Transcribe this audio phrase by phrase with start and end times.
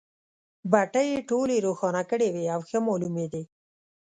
[0.71, 3.43] بټۍ یې ټولې روښانه کړې وې او ښه مالومېدې.